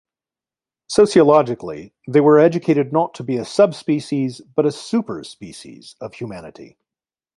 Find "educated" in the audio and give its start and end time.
2.39-2.91